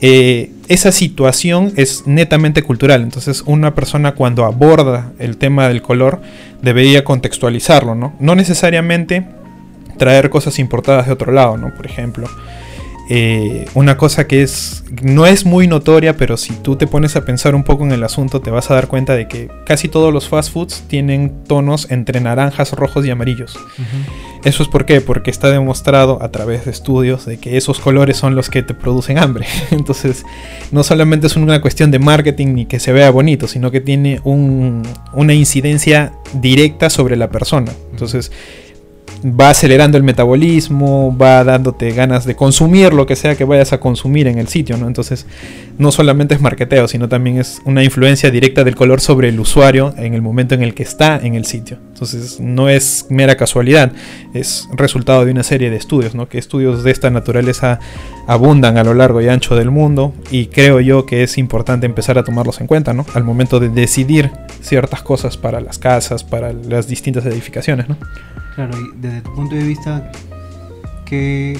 eh, 0.00 0.50
esa 0.68 0.92
situación 0.92 1.72
es 1.76 2.06
netamente 2.06 2.62
cultural. 2.62 3.02
Entonces, 3.02 3.42
una 3.46 3.74
persona 3.74 4.12
cuando 4.12 4.44
aborda 4.44 5.12
el 5.18 5.36
tema 5.36 5.68
del 5.68 5.80
color 5.80 6.20
debería 6.60 7.04
contextualizarlo, 7.04 7.94
¿no? 7.94 8.14
No 8.18 8.34
necesariamente 8.34 9.26
traer 9.96 10.28
cosas 10.28 10.58
importadas 10.58 11.06
de 11.06 11.12
otro 11.12 11.32
lado, 11.32 11.56
¿no? 11.56 11.72
Por 11.74 11.86
ejemplo. 11.86 12.28
Eh, 13.10 13.64
una 13.72 13.96
cosa 13.96 14.26
que 14.26 14.42
es 14.42 14.84
no 15.02 15.26
es 15.26 15.46
muy 15.46 15.66
notoria, 15.66 16.16
pero 16.16 16.36
si 16.36 16.52
tú 16.54 16.76
te 16.76 16.86
pones 16.86 17.16
a 17.16 17.24
pensar 17.24 17.54
un 17.54 17.64
poco 17.64 17.84
en 17.84 17.92
el 17.92 18.04
asunto, 18.04 18.40
te 18.40 18.50
vas 18.50 18.70
a 18.70 18.74
dar 18.74 18.88
cuenta 18.88 19.14
de 19.14 19.28
que 19.28 19.48
casi 19.64 19.88
todos 19.88 20.12
los 20.12 20.28
fast 20.28 20.52
foods 20.52 20.84
tienen 20.88 21.44
tonos 21.46 21.90
entre 21.90 22.20
naranjas, 22.20 22.72
rojos 22.72 23.06
y 23.06 23.10
amarillos. 23.10 23.58
Eso 24.44 24.62
es 24.62 24.68
por 24.68 24.84
qué, 24.84 25.00
porque 25.00 25.30
está 25.30 25.50
demostrado 25.50 26.22
a 26.22 26.30
través 26.30 26.64
de 26.64 26.70
estudios 26.70 27.26
de 27.26 27.38
que 27.38 27.56
esos 27.56 27.80
colores 27.80 28.16
son 28.16 28.34
los 28.34 28.50
que 28.50 28.62
te 28.62 28.74
producen 28.74 29.18
hambre. 29.18 29.46
Entonces, 29.70 30.24
no 30.70 30.82
solamente 30.84 31.26
es 31.26 31.36
una 31.36 31.60
cuestión 31.60 31.90
de 31.90 31.98
marketing 31.98 32.48
ni 32.54 32.66
que 32.66 32.78
se 32.78 32.92
vea 32.92 33.10
bonito, 33.10 33.48
sino 33.48 33.70
que 33.70 33.80
tiene 33.80 34.20
una 34.24 35.34
incidencia 35.34 36.12
directa 36.34 36.90
sobre 36.90 37.16
la 37.16 37.30
persona. 37.30 37.72
Entonces, 37.90 38.30
va 39.24 39.50
acelerando 39.50 39.96
el 39.96 40.04
metabolismo, 40.04 41.16
va 41.16 41.44
dándote 41.44 41.90
ganas 41.92 42.24
de 42.24 42.36
consumir 42.36 42.92
lo 42.92 43.06
que 43.06 43.16
sea 43.16 43.36
que 43.36 43.44
vayas 43.44 43.72
a 43.72 43.80
consumir 43.80 44.26
en 44.26 44.38
el 44.38 44.48
sitio, 44.48 44.76
¿no? 44.76 44.86
Entonces, 44.86 45.26
no 45.78 45.92
solamente 45.92 46.34
es 46.34 46.40
marketeo, 46.40 46.88
sino 46.88 47.08
también 47.08 47.38
es 47.38 47.60
una 47.64 47.82
influencia 47.82 48.30
directa 48.30 48.64
del 48.64 48.76
color 48.76 49.00
sobre 49.00 49.28
el 49.28 49.40
usuario 49.40 49.94
en 49.96 50.14
el 50.14 50.22
momento 50.22 50.54
en 50.54 50.62
el 50.62 50.74
que 50.74 50.82
está 50.82 51.18
en 51.22 51.34
el 51.34 51.44
sitio. 51.44 51.78
Entonces 51.98 52.38
no 52.38 52.68
es 52.68 53.06
mera 53.08 53.36
casualidad, 53.36 53.90
es 54.32 54.68
resultado 54.72 55.24
de 55.24 55.32
una 55.32 55.42
serie 55.42 55.68
de 55.68 55.74
estudios, 55.74 56.14
¿no? 56.14 56.28
que 56.28 56.38
estudios 56.38 56.84
de 56.84 56.92
esta 56.92 57.10
naturaleza 57.10 57.80
abundan 58.28 58.78
a 58.78 58.84
lo 58.84 58.94
largo 58.94 59.20
y 59.20 59.28
ancho 59.28 59.56
del 59.56 59.72
mundo 59.72 60.14
y 60.30 60.46
creo 60.46 60.78
yo 60.78 61.06
que 61.06 61.24
es 61.24 61.38
importante 61.38 61.86
empezar 61.86 62.16
a 62.16 62.22
tomarlos 62.22 62.60
en 62.60 62.68
cuenta 62.68 62.92
¿no? 62.94 63.04
al 63.14 63.24
momento 63.24 63.58
de 63.58 63.68
decidir 63.68 64.30
ciertas 64.60 65.02
cosas 65.02 65.36
para 65.36 65.60
las 65.60 65.80
casas, 65.80 66.22
para 66.22 66.52
las 66.52 66.86
distintas 66.86 67.26
edificaciones. 67.26 67.88
¿no? 67.88 67.96
Claro, 68.54 68.78
y 68.78 68.96
desde 69.00 69.20
tu 69.22 69.34
punto 69.34 69.56
de 69.56 69.64
vista, 69.64 70.12
¿qué, 71.04 71.58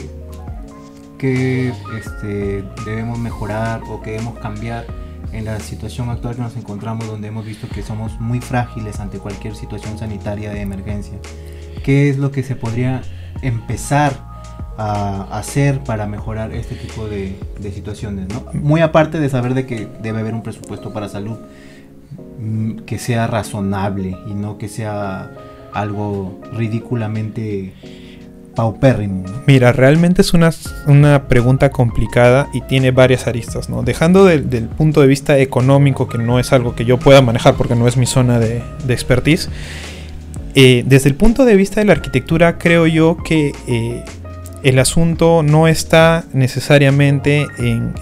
qué 1.18 1.72
este, 1.98 2.62
debemos 2.86 3.18
mejorar 3.18 3.80
o 3.90 4.00
qué 4.02 4.12
debemos 4.12 4.38
cambiar? 4.38 4.86
En 5.32 5.44
la 5.44 5.60
situación 5.60 6.08
actual 6.10 6.36
que 6.36 6.42
nos 6.42 6.56
encontramos, 6.56 7.06
donde 7.06 7.28
hemos 7.28 7.44
visto 7.44 7.68
que 7.68 7.82
somos 7.82 8.20
muy 8.20 8.40
frágiles 8.40 9.00
ante 9.00 9.18
cualquier 9.18 9.54
situación 9.54 9.98
sanitaria 9.98 10.50
de 10.50 10.60
emergencia. 10.60 11.18
¿Qué 11.84 12.08
es 12.10 12.18
lo 12.18 12.30
que 12.30 12.42
se 12.42 12.56
podría 12.56 13.02
empezar 13.42 14.12
a 14.76 15.22
hacer 15.36 15.80
para 15.80 16.06
mejorar 16.06 16.52
este 16.52 16.74
tipo 16.74 17.06
de, 17.06 17.36
situaciones? 17.72 18.28
¿no? 18.28 18.44
Muy 18.52 18.80
aparte 18.80 19.20
de 19.20 19.28
saber 19.28 19.54
de 19.54 19.66
que 19.66 19.88
debe 20.02 20.20
haber 20.20 20.34
un 20.34 20.42
presupuesto 20.42 20.92
para 20.92 21.08
salud 21.08 21.36
mm, 22.40 22.78
que 22.80 22.98
sea 22.98 23.26
razonable 23.26 24.16
y 24.26 24.34
no 24.34 24.58
que 24.58 24.68
sea 24.68 25.30
algo 25.72 26.40
ridículamente 26.52 27.74
Mira, 29.46 29.72
realmente 29.72 30.22
es 30.22 30.34
una, 30.34 30.50
una 30.86 31.28
pregunta 31.28 31.70
complicada 31.70 32.48
y 32.52 32.60
tiene 32.62 32.90
varias 32.90 33.26
aristas, 33.26 33.68
¿no? 33.68 33.82
Dejando 33.82 34.24
del 34.24 34.68
punto 34.68 35.00
de 35.00 35.06
vista 35.06 35.38
económico, 35.38 36.08
que 36.08 36.18
no 36.18 36.38
es 36.38 36.52
algo 36.52 36.74
que 36.74 36.84
yo 36.84 36.98
pueda 36.98 37.22
manejar 37.22 37.54
porque 37.54 37.74
no 37.74 37.86
es 37.86 37.96
mi 37.96 38.06
zona 38.06 38.38
de, 38.38 38.62
expertise, 38.88 39.48
eh, 40.54 40.82
desde 40.86 41.08
el 41.08 41.14
punto 41.14 41.44
de 41.44 41.56
vista 41.56 41.80
de 41.80 41.86
la 41.86 41.92
arquitectura, 41.92 42.58
creo 42.58 42.86
yo 42.86 43.16
que 43.22 43.52
eh, 43.68 44.04
el 44.62 44.78
asunto 44.78 45.42
no 45.42 45.68
está 45.68 46.24
necesariamente 46.32 47.46
en, 47.58 47.94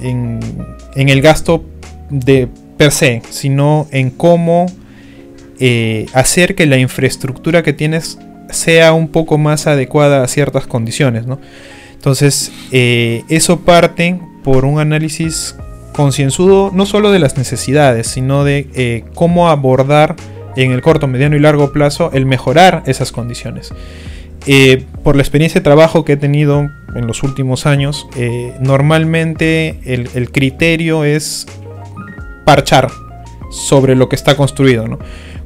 en, 0.00 1.08
el 1.08 1.20
gasto 1.20 1.64
de 2.10 2.48
per 2.76 2.92
se, 2.92 3.22
sino 3.30 3.86
en 3.90 4.10
cómo 4.10 4.66
eh, 5.60 6.06
hacer 6.12 6.54
que 6.54 6.66
la 6.66 6.78
infraestructura 6.78 7.62
que 7.62 7.72
tienes 7.72 8.18
sea 8.50 8.92
un 8.92 9.08
poco 9.08 9.38
más 9.38 9.66
adecuada 9.66 10.22
a 10.22 10.28
ciertas 10.28 10.66
condiciones. 10.66 11.26
¿no? 11.26 11.38
Entonces, 11.94 12.52
eh, 12.72 13.24
eso 13.28 13.60
parte 13.60 14.20
por 14.44 14.64
un 14.64 14.78
análisis 14.78 15.56
concienzudo 15.92 16.70
no 16.72 16.86
solo 16.86 17.10
de 17.10 17.18
las 17.18 17.36
necesidades, 17.36 18.06
sino 18.06 18.44
de 18.44 18.68
eh, 18.74 19.04
cómo 19.14 19.48
abordar 19.48 20.16
en 20.56 20.72
el 20.72 20.80
corto, 20.80 21.06
mediano 21.06 21.36
y 21.36 21.40
largo 21.40 21.72
plazo 21.72 22.10
el 22.12 22.24
mejorar 22.26 22.82
esas 22.86 23.12
condiciones. 23.12 23.72
Eh, 24.46 24.84
por 25.02 25.16
la 25.16 25.22
experiencia 25.22 25.60
de 25.60 25.64
trabajo 25.64 26.04
que 26.04 26.12
he 26.12 26.16
tenido 26.16 26.70
en 26.94 27.06
los 27.06 27.22
últimos 27.22 27.66
años, 27.66 28.06
normalmente 28.60 29.80
el, 29.84 30.08
el, 30.14 30.30
criterio 30.30 31.04
es 31.04 31.46
parchar 32.44 32.90
sobre 33.50 33.94
lo 33.94 34.08
que 34.08 34.16
está 34.16 34.36
construido. 34.36 34.88
¿no? 34.88 34.98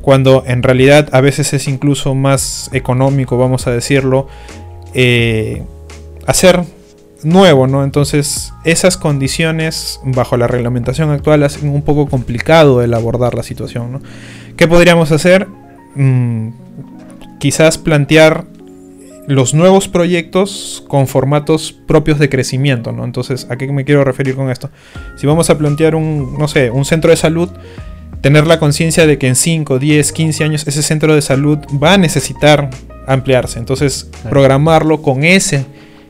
Cuando 0.03 0.43
en 0.47 0.63
realidad 0.63 1.09
a 1.13 1.21
veces 1.21 1.55
es 1.55 1.69
incluso 1.69 2.15
más 2.15 2.69
económico, 2.73 3.39
vamos 3.39 3.67
a 3.67 3.71
decirlo, 3.71 4.27
eh, 4.95 5.63
hacer 6.27 6.65
nuevo, 7.25 7.67
¿no? 7.67 7.85
Entonces, 7.85 8.53
esas 8.65 8.97
condiciones 8.97 10.01
bajo 10.05 10.37
la 10.37 10.49
reglamentación 10.49 11.11
actual 11.11 11.45
hacen 11.45 11.69
un 11.69 11.83
poco 11.83 12.07
complicado 12.07 12.83
el 12.83 12.93
abordar 12.95 13.35
la 13.35 13.43
situación, 13.43 13.93
¿no? 13.93 14.01
¿Qué 14.57 14.69
podríamos 14.69 15.13
hacer? 15.13 15.47
Mm, 15.95 16.49
quizás 17.39 17.79
plantear 17.79 18.45
los 19.29 19.55
nuevos 19.55 19.89
proyectos 19.89 20.85
con 20.89 21.07
formatos 21.07 21.73
propios 21.73 22.19
de 22.19 22.29
crecimiento, 22.29 22.93
¿no? 22.93 23.05
Entonces, 23.05 23.47
¿a 23.51 23.57
qué 23.57 23.71
me 23.71 23.85
quiero 23.85 24.05
referir 24.05 24.35
con 24.35 24.51
esto? 24.51 24.71
Si 25.17 25.27
vamos 25.27 25.49
a 25.49 25.59
plantear 25.59 25.95
un, 25.95 26.37
no 26.39 26.49
sé, 26.49 26.71
un 26.71 26.85
centro 26.85 27.11
de 27.11 27.17
salud, 27.17 27.49
tener 28.23 28.47
la 28.47 28.59
conciencia 28.59 29.07
de 29.07 29.19
que 29.19 29.26
en 29.26 29.37
5, 29.37 29.79
10, 29.79 30.12
15 30.12 30.45
años 30.45 30.67
ese 30.67 30.83
centro 30.83 31.14
de 31.14 31.21
salud 31.21 31.59
va 31.83 31.95
a 31.95 31.99
necesitar 31.99 32.71
ampliarse. 33.07 33.59
Entonces, 33.59 34.09
programarlo 34.31 35.02
con 35.02 35.25
ese 35.25 35.67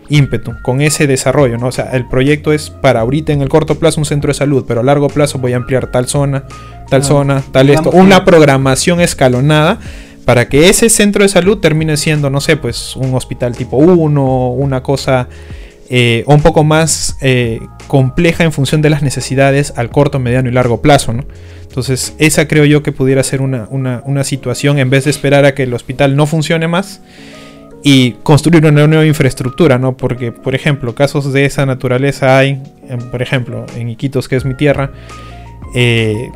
ímpetu, 0.09 0.53
con 0.63 0.83
ese 0.83 1.07
desarrollo, 1.07 1.57
¿no? 1.57 1.69
O 1.69 1.73
sea, 1.73 1.91
el 1.93 2.07
proyecto 2.07 2.53
es 2.53 2.69
para 2.69 3.01
ahorita 3.01 3.33
en 3.33 3.41
el 3.41 3.49
corto 3.49 3.79
plazo 3.79 4.01
un 4.01 4.05
centro 4.05 4.29
de 4.29 4.35
salud, 4.35 4.65
pero 4.69 4.81
a 4.81 4.83
largo 4.83 5.09
plazo 5.09 5.39
voy 5.39 5.55
a 5.55 5.57
ampliar 5.57 5.91
tal 5.91 6.07
zona, 6.07 6.45
tal 6.91 7.03
zona, 7.03 7.43
tal 7.51 7.71
esto. 7.71 7.91
Una 7.91 8.25
programación 8.25 9.01
escalonada 9.01 9.79
para 10.27 10.49
que 10.49 10.69
ese 10.69 10.91
centro 10.91 11.23
de 11.23 11.31
salud 11.31 11.59
termine 11.59 11.97
siendo, 11.97 12.29
no 12.29 12.41
sé, 12.41 12.59
pues 12.59 12.95
un 12.95 13.15
hospital 13.15 13.57
tipo 13.57 13.79
1, 13.79 14.51
una 14.51 14.83
cosa 14.83 15.29
eh, 15.89 16.25
un 16.27 16.43
poco 16.43 16.63
más 16.63 17.17
eh, 17.23 17.61
compleja 17.87 18.45
en 18.45 18.53
función 18.53 18.83
de 18.83 18.91
las 18.91 19.03
necesidades 19.03 19.73
al 19.77 19.91
corto, 19.91 20.19
mediano 20.19 20.49
y 20.49 20.53
largo 20.53 20.81
plazo, 20.81 21.13
¿no? 21.13 21.25
Entonces, 21.73 22.15
esa 22.19 22.47
creo 22.49 22.67
yo 22.67 22.83
que 22.83 22.93
pudiera 22.93 23.23
ser 23.23 23.41
una, 23.41 24.25
situación 24.25 24.79
en 24.79 24.91
vez 24.91 25.05
de 25.05 25.11
esperar 25.11 25.47
a 25.47 25.55
que 25.55 25.63
el 25.63 25.73
hospital 25.73 26.17
no 26.17 26.27
funcione 26.27 26.69
más 26.69 27.01
y 27.83 28.11
construir 28.25 28.67
una 28.67 28.87
nueva 28.87 29.07
infraestructura, 29.07 29.79
¿no? 29.79 29.97
Porque, 29.97 30.33
por 30.33 30.55
ejemplo, 30.55 30.95
casos 30.95 31.33
de 31.33 31.47
esa 31.47 31.65
naturaleza 31.65 32.37
hay, 32.37 32.63
por 33.11 33.23
ejemplo, 33.23 33.65
en 33.75 33.89
Iquitos, 33.89 34.29
que 34.29 34.37
es 34.37 34.45
mi 34.45 34.53
tierra, 34.53 34.91
eh, 35.75 36.31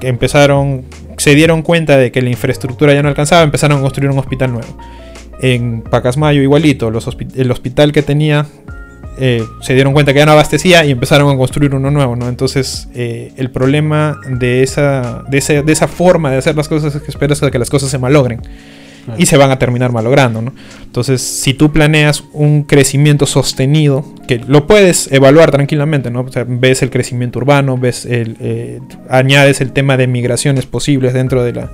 empezaron, 0.00 0.86
se 1.18 1.34
dieron 1.34 1.60
cuenta 1.60 1.98
de 1.98 2.10
que 2.10 2.22
la 2.22 2.30
infraestructura 2.30 2.94
ya 2.94 3.02
no 3.02 3.10
alcanzaba, 3.10 3.42
empezaron 3.42 3.76
a 3.76 3.82
construir 3.82 4.10
un 4.10 4.18
hospital 4.18 4.52
nuevo. 4.52 4.78
En 5.42 5.82
Pacasmayo 5.82 6.40
igualito, 6.40 6.88
el 6.88 7.50
hospital 7.50 7.92
que 7.92 8.00
tenía 8.00 8.46
eh, 9.18 9.44
se 9.60 9.74
dieron 9.74 9.92
cuenta 9.92 10.12
que 10.12 10.20
ya 10.20 10.26
no 10.26 10.32
abastecía 10.32 10.84
y 10.84 10.90
empezaron 10.90 11.32
a 11.32 11.36
construir 11.36 11.74
uno 11.74 11.90
nuevo, 11.90 12.16
¿no? 12.16 12.28
Entonces, 12.28 12.88
eh, 12.94 13.32
el 13.36 13.50
problema 13.50 14.18
de 14.28 14.62
esa, 14.62 15.22
de, 15.28 15.38
esa 15.38 15.88
forma 15.88 16.30
de 16.30 16.38
hacer 16.38 16.56
las 16.56 16.68
cosas 16.68 16.94
es 16.94 17.02
que 17.02 17.10
esperas 17.10 17.42
a 17.42 17.50
que 17.50 17.58
las 17.58 17.70
cosas 17.70 17.90
se 17.90 17.98
malogren. 17.98 18.40
Y 19.18 19.26
se 19.26 19.36
van 19.36 19.50
a 19.50 19.58
terminar 19.58 19.90
malogrando, 19.90 20.42
¿no? 20.42 20.52
Entonces, 20.84 21.20
si 21.20 21.54
tú 21.54 21.72
planeas 21.72 22.22
un 22.32 22.62
crecimiento 22.62 23.26
sostenido, 23.26 24.04
que 24.28 24.38
lo 24.38 24.68
puedes 24.68 25.10
evaluar 25.10 25.50
tranquilamente, 25.50 26.08
¿no? 26.12 26.24
ves 26.46 26.82
el 26.82 26.90
crecimiento 26.90 27.40
urbano, 27.40 27.76
ves 27.76 28.06
el, 28.06 28.36
eh, 28.38 28.78
añades 29.08 29.60
el 29.60 29.72
tema 29.72 29.96
de 29.96 30.06
migraciones 30.06 30.66
posibles 30.66 31.14
dentro 31.14 31.42
de 31.42 31.52
la, 31.52 31.72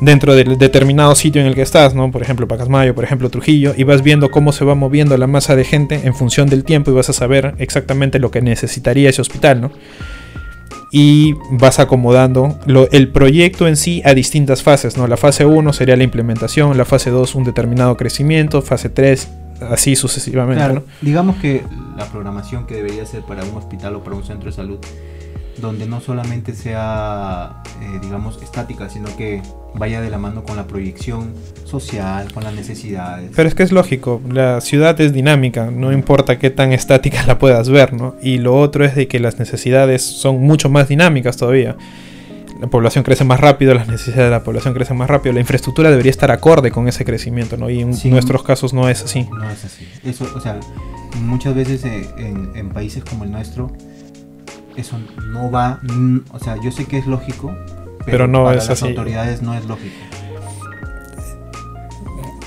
dentro 0.00 0.34
del 0.34 0.58
determinado 0.58 1.14
sitio 1.14 1.40
en 1.40 1.46
el 1.46 1.54
que 1.54 1.62
estás, 1.62 1.94
¿no? 1.94 2.10
Por 2.10 2.22
ejemplo, 2.22 2.46
Pacasmayo, 2.46 2.94
por 2.94 3.04
ejemplo, 3.04 3.30
Trujillo, 3.30 3.74
y 3.76 3.84
vas 3.84 4.02
viendo 4.02 4.30
cómo 4.30 4.52
se 4.52 4.64
va 4.64 4.74
moviendo 4.74 5.16
la 5.16 5.26
masa 5.26 5.56
de 5.56 5.64
gente 5.64 6.02
en 6.04 6.14
función 6.14 6.48
del 6.48 6.64
tiempo 6.64 6.90
y 6.90 6.94
vas 6.94 7.08
a 7.08 7.12
saber 7.12 7.54
exactamente 7.58 8.18
lo 8.18 8.30
que 8.30 8.42
necesitaría 8.42 9.10
ese 9.10 9.22
hospital, 9.22 9.60
¿no? 9.60 9.70
Y 10.92 11.34
vas 11.50 11.78
acomodando 11.78 12.58
el 12.92 13.08
proyecto 13.08 13.66
en 13.66 13.76
sí 13.76 14.02
a 14.04 14.14
distintas 14.14 14.62
fases, 14.62 14.96
¿no? 14.96 15.06
La 15.06 15.16
fase 15.16 15.44
1 15.44 15.72
sería 15.72 15.96
la 15.96 16.04
implementación, 16.04 16.76
la 16.76 16.84
fase 16.84 17.10
2 17.10 17.34
un 17.34 17.44
determinado 17.44 17.96
crecimiento, 17.96 18.62
fase 18.62 18.88
3 18.88 19.28
así 19.70 19.96
sucesivamente, 19.96 20.74
¿no? 20.74 20.82
Digamos 21.00 21.36
que 21.36 21.62
la 21.96 22.06
programación 22.06 22.66
que 22.66 22.74
debería 22.74 23.04
ser 23.06 23.22
para 23.22 23.42
un 23.44 23.56
hospital 23.56 23.96
o 23.96 24.04
para 24.04 24.16
un 24.16 24.24
centro 24.24 24.50
de 24.50 24.56
salud 24.56 24.78
donde 25.58 25.86
no 25.86 26.00
solamente 26.00 26.54
sea, 26.54 27.62
eh, 27.80 27.98
digamos, 28.02 28.42
estática, 28.42 28.88
sino 28.88 29.14
que 29.16 29.42
vaya 29.74 30.00
de 30.00 30.10
la 30.10 30.18
mano 30.18 30.44
con 30.44 30.56
la 30.56 30.66
proyección 30.66 31.34
social, 31.64 32.32
con 32.32 32.44
las 32.44 32.54
necesidades. 32.54 33.30
Pero 33.34 33.48
es 33.48 33.54
que 33.54 33.62
es 33.62 33.72
lógico, 33.72 34.20
la 34.28 34.60
ciudad 34.60 35.00
es 35.00 35.12
dinámica, 35.12 35.70
no 35.70 35.92
importa 35.92 36.38
qué 36.38 36.50
tan 36.50 36.72
estática 36.72 37.24
la 37.26 37.38
puedas 37.38 37.68
ver, 37.68 37.92
¿no? 37.92 38.16
Y 38.22 38.38
lo 38.38 38.56
otro 38.56 38.84
es 38.84 38.94
de 38.94 39.08
que 39.08 39.20
las 39.20 39.38
necesidades 39.38 40.02
son 40.02 40.40
mucho 40.40 40.68
más 40.68 40.88
dinámicas 40.88 41.36
todavía. 41.36 41.76
La 42.60 42.68
población 42.68 43.04
crece 43.04 43.22
más 43.24 43.38
rápido, 43.38 43.74
las 43.74 43.86
necesidades 43.86 44.24
de 44.24 44.30
la 44.30 44.42
población 44.42 44.72
crecen 44.72 44.96
más 44.96 45.10
rápido, 45.10 45.34
la 45.34 45.40
infraestructura 45.40 45.90
debería 45.90 46.10
estar 46.10 46.30
acorde 46.30 46.70
con 46.70 46.88
ese 46.88 47.04
crecimiento, 47.04 47.58
¿no? 47.58 47.68
Y 47.68 47.80
en 47.80 47.90
nuestros 48.10 48.42
casos 48.42 48.72
no 48.72 48.88
es 48.88 49.02
así. 49.04 49.28
No 49.30 49.50
es 49.50 49.62
así. 49.64 49.86
Eso, 50.04 50.26
o 50.34 50.40
sea, 50.40 50.58
muchas 51.20 51.54
veces 51.54 51.84
eh, 51.84 52.08
en, 52.16 52.52
en 52.54 52.70
países 52.70 53.04
como 53.04 53.24
el 53.24 53.30
nuestro, 53.30 53.70
eso 54.76 54.98
no 55.32 55.50
va, 55.50 55.80
o 56.32 56.38
sea, 56.38 56.56
yo 56.62 56.70
sé 56.70 56.84
que 56.84 56.98
es 56.98 57.06
lógico, 57.06 57.54
pero, 58.04 58.28
no 58.28 58.44
para 58.44 58.56
las 58.56 58.82
autoridades 58.82 59.42
no 59.42 59.54
es 59.54 59.64
lógico. 59.66 59.94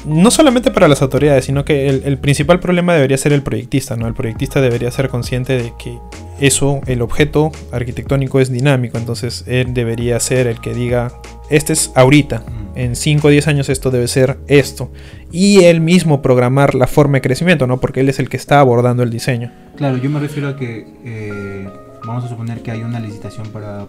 No 0.06 0.32
solamente 0.32 0.72
para 0.72 0.88
las 0.88 1.02
autoridades, 1.02 1.46
sino 1.46 1.66
que 1.66 1.88
el, 1.90 2.18
principal 2.18 2.60
problema 2.60 2.94
debería 2.94 3.18
ser 3.18 3.34
el 3.34 3.44
proyectista, 3.44 3.96
¿no? 3.96 4.08
El 4.08 4.14
proyectista 4.14 4.62
debería 4.62 4.90
ser 4.92 5.10
consciente 5.10 5.62
de 5.62 5.74
que 5.78 6.00
eso, 6.40 6.80
el 6.88 7.02
objeto 7.02 7.52
arquitectónico 7.72 8.40
es 8.40 8.50
dinámico, 8.50 8.98
entonces 8.98 9.44
él 9.46 9.74
debería 9.74 10.20
ser 10.20 10.48
el 10.48 10.62
que 10.62 10.74
diga, 10.74 11.12
este 11.50 11.74
es 11.74 11.92
ahorita, 11.96 12.44
en 12.76 12.96
5 12.96 13.28
o 13.28 13.30
10 13.30 13.48
años 13.50 13.70
esto 13.70 13.92
debe 13.92 14.08
ser 14.08 14.38
esto. 14.48 14.90
Y 15.32 15.66
él 15.66 15.82
mismo 15.82 16.22
programar 16.22 16.76
la 16.76 16.88
forma 16.88 17.18
de 17.18 17.22
crecimiento, 17.22 17.68
¿no? 17.68 17.80
Porque 17.80 18.00
él 18.00 18.10
es 18.10 18.20
el 18.20 18.30
que 18.30 18.38
está 18.38 18.62
abordando 18.62 19.04
el 19.04 19.10
diseño. 19.10 19.52
Claro, 19.76 19.98
yo 19.98 20.10
me 20.10 20.20
refiero 20.20 20.48
a 20.48 20.56
que 20.56 20.88
eh, 21.04 21.70
vamos 22.10 22.26
a 22.26 22.28
suponer 22.28 22.64
que 22.64 22.72
hay 22.72 22.82
una 22.82 23.00
licitación 23.00 23.48
para 23.50 23.86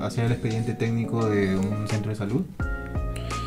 hacer 0.00 0.26
el 0.26 0.32
expediente 0.32 0.74
técnico 0.74 1.26
de 1.28 1.56
un 1.56 1.88
centro 1.88 2.10
de 2.10 2.16
salud. 2.16 2.42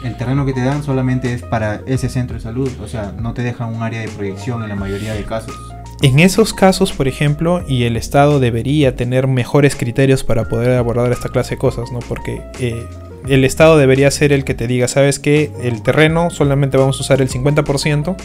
el 0.04 0.16
terreno 0.18 0.46
que 0.46 0.54
te 0.54 0.62
dan 0.62 0.84
solamente 0.84 1.34
es 1.34 1.42
para 1.42 1.82
ese 1.88 2.10
centro 2.10 2.36
de 2.36 2.42
salud, 2.42 2.70
o 2.84 2.88
sea, 2.88 3.14
no 3.18 3.34
te 3.34 3.42
dejan 3.42 3.74
un 3.74 3.82
área 3.82 4.02
de 4.02 4.10
proyección 4.10 4.62
en 4.64 4.70
la 4.70 4.76
mayoría 4.76 5.14
de 5.14 5.24
casos. 5.24 5.56
En 6.02 6.20
esos 6.20 6.54
casos, 6.54 6.92
por 6.92 7.08
ejemplo, 7.08 7.64
y 7.68 7.86
el 7.86 7.96
Estado 7.96 8.40
debería 8.40 8.96
tener 8.96 9.28
mejores 9.28 9.76
criterios 9.76 10.24
para 10.24 10.48
poder 10.50 10.78
abordar 10.78 11.12
esta 11.12 11.30
clase 11.30 11.56
de 11.56 11.60
cosas, 11.60 11.92
¿no? 11.92 12.00
Porque 12.00 12.44
eh, 12.60 12.86
el 13.28 13.46
Estado 13.46 13.78
debería 13.78 14.12
ser 14.12 14.34
el 14.34 14.44
que 14.44 14.54
te 14.54 14.68
diga, 14.68 14.88
sabes 14.88 15.20
que 15.20 15.52
el 15.64 15.82
terreno 15.82 16.30
solamente 16.30 16.78
vamos 16.78 17.00
a 17.00 17.02
usar 17.02 17.22
el 17.22 17.30
50% 17.30 18.16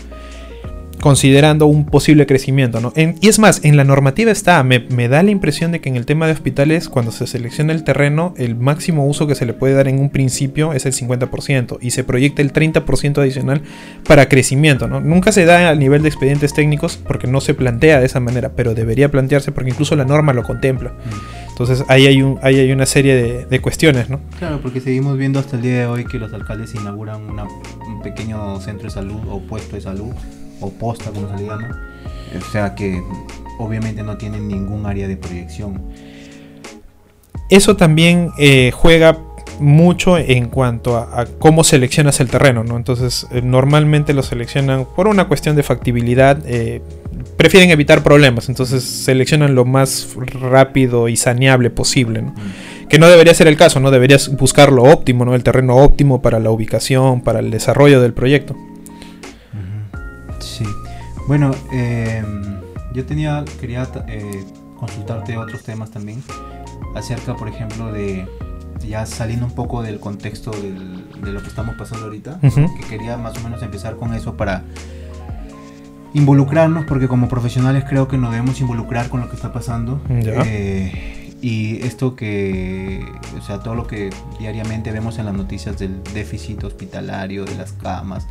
considerando 1.02 1.66
un 1.66 1.85
posible 1.85 2.26
crecimiento. 2.26 2.80
¿no? 2.80 2.92
y 2.97 3.28
es 3.28 3.40
más, 3.40 3.64
en 3.64 3.76
la 3.76 3.82
normativa 3.82 4.30
está, 4.30 4.62
me, 4.62 5.09
da 5.09 5.23
la 5.25 5.32
impresión 5.32 5.73
de 5.73 5.80
que 5.80 5.88
en 5.88 5.97
el 5.97 6.06
tema 6.06 6.26
de 6.26 6.32
hospitales, 6.32 6.88
cuando 6.88 7.11
se 7.11 7.26
selecciona 7.26 7.73
el 7.73 7.82
terreno, 7.82 8.35
el 8.38 8.54
máximo 8.54 9.04
uso 9.04 9.26
que 9.26 9.35
se 9.35 9.44
le 9.44 9.52
puede 9.52 9.75
dar 9.75 9.88
en 9.88 9.99
un 9.99 10.11
principio 10.11 10.73
es 10.73 10.87
el 10.87 10.92
50% 10.92 11.78
y 11.80 11.90
se 11.90 12.04
proyecta 12.04 12.40
el 12.40 12.52
30% 12.52 13.18
adicional 13.18 13.62
para 14.06 14.28
crecimiento. 14.28 14.87
¿no? 14.87 15.00
Nunca 15.00 15.32
se 15.32 15.44
da 15.44 15.71
a 15.71 15.75
nivel 15.75 16.02
de 16.02 16.09
expedientes 16.09 16.54
técnicos 16.54 16.97
porque 16.97 17.26
no 17.26 17.40
se 17.40 17.54
plantea 17.54 17.99
de 17.99 18.06
esa 18.06 18.21
manera, 18.21 18.52
pero 18.54 18.73
debería 18.73 19.11
plantearse 19.11 19.50
porque 19.50 19.71
incluso 19.71 19.97
la 19.97 20.04
norma 20.04 20.32
lo 20.32 20.44
contempla. 20.44 20.90
Mm. 20.90 21.50
Entonces 21.50 21.85
ahí 21.88 22.06
hay, 22.06 22.23
un, 22.23 22.38
ahí 22.42 22.61
hay 22.61 22.71
una 22.71 22.87
serie 22.87 23.16
de, 23.16 23.44
de, 23.44 23.61
cuestiones, 23.61 24.09
¿no? 24.09 24.21
Claro, 24.38 24.61
porque 24.62 24.80
seguimos 24.80 25.18
viendo 25.18 25.40
hasta 25.40 25.56
el 25.56 25.62
día 25.62 25.80
de 25.80 25.87
hoy 25.87 26.04
que 26.04 26.18
los 26.18 26.32
alcaldes 26.32 26.75
inauguran 26.76 27.23
un 27.28 28.02
pequeño 28.02 28.61
centro 28.61 28.85
de 28.85 28.90
salud 28.90 29.21
o 29.28 29.40
puesto 29.40 29.75
de 29.75 29.82
salud 29.82 30.12
o 30.62 30.71
posta, 30.71 31.11
como 31.11 31.28
se 31.28 31.37
le 31.42 31.49
llama. 31.49 31.81
O 32.38 32.52
sea 32.52 32.75
que 32.75 33.02
obviamente 33.59 34.02
no 34.02 34.16
tienen 34.16 34.49
ningún 34.49 34.87
área 34.87 35.07
de 35.07 35.16
proyección. 35.16 35.83
Eso 37.50 37.76
también 37.76 38.31
eh, 38.38 38.71
juega 38.73 39.19
mucho 39.61 40.19
en 40.19 40.49
cuanto 40.49 40.97
a, 40.97 41.26
cómo 41.38 41.64
seleccionas 41.64 42.21
el 42.21 42.28
terreno, 42.28 42.64
¿no? 42.64 42.76
Entonces, 42.76 43.26
eh, 43.31 43.42
normalmente 43.42 44.14
lo 44.14 44.23
seleccionan 44.23 44.87
por 44.97 45.07
una 45.07 45.28
cuestión 45.28 45.54
de 45.57 45.62
factibilidad. 45.62 46.38
Eh, 46.47 46.83
prefieren 47.37 47.71
evitar 47.71 48.02
problemas, 48.02 48.49
entonces 48.49 48.83
seleccionan 48.83 49.54
lo 49.54 49.64
más 49.64 50.09
rápido 50.40 51.09
y 51.09 51.16
saneable 51.16 51.71
posible, 51.71 52.23
¿no? 52.23 52.35
Que 52.88 52.99
no 52.99 53.09
debería 53.09 53.35
ser 53.35 53.47
el 53.47 53.57
caso, 53.57 53.81
¿no? 53.81 53.90
Deberías 53.90 54.35
buscar 54.37 54.73
lo 54.73 54.83
óptimo, 54.83 55.25
¿no? 55.25 55.35
El 55.35 55.42
terreno 55.42 55.76
óptimo 55.76 56.21
para 56.21 56.40
la 56.40 56.50
ubicación, 56.50 57.23
para 57.23 57.40
el 57.40 57.50
desarrollo 57.50 58.00
del 58.00 58.12
proyecto. 58.12 58.57
Bueno, 61.26 61.52
em, 61.71 62.61
yo 62.93 63.07
tenía, 63.07 63.45
quería 63.61 63.88
eh, 64.09 64.45
consultarte 64.76 65.37
otros 65.37 65.62
temas 65.62 65.91
también 65.91 66.23
acerca, 66.95 67.37
por 67.37 67.49
ejemplo, 67.49 67.93
de 67.93 68.26
ya 68.87 69.07
saliendo 69.07 69.47
un 69.47 69.52
poco 69.52 69.83
del 69.83 70.00
contexto 70.00 70.50
de 70.50 71.33
lo 71.33 71.41
que 71.41 71.49
estamos 71.49 71.76
pasando 71.76 72.07
ahorita, 72.07 72.41
que 72.41 72.87
quería 72.88 73.17
más 73.17 73.37
o 73.38 73.41
menos 73.41 73.62
empezar 73.62 73.97
con 73.97 74.12
eso 74.12 74.37
para 74.37 74.64
involucrarnos, 76.14 76.85
porque 76.87 77.09
como 77.09 77.29
profesionales 77.29 77.85
creo 77.88 78.09
que 78.09 78.19
nos 78.19 78.33
debemos 78.33 78.61
involucrar 78.61 79.09
con 79.09 79.21
lo 79.21 79.29
que 79.29 79.37
está 79.37 79.52
pasando. 79.52 80.00
Eh, 80.11 81.35
y 81.41 81.83
esto 81.83 82.14
que, 82.14 83.05
o 83.38 83.43
sea, 83.43 83.61
todo 83.61 83.75
lo 83.75 83.87
que 83.87 84.11
diariamente 84.38 84.93
vemos 84.93 85.19
en 85.19 85.26
las 85.26 85.35
noticias 85.35 85.79
del 85.79 86.02
déficit 86.14 86.62
hospitalario, 86.64 87.45
de 87.45 87.55
las 87.57 87.73
camas, 87.73 88.26